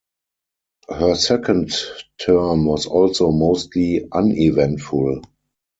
Her 0.89 1.13
second 1.13 1.75
term 2.17 2.65
was 2.65 2.87
also 2.87 3.29
mostly 3.31 4.07
uneventful. 4.11 5.21